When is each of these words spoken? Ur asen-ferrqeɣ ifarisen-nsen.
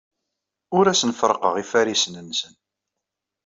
Ur 0.77 0.85
asen-ferrqeɣ 0.87 1.55
ifarisen-nsen. 1.63 2.53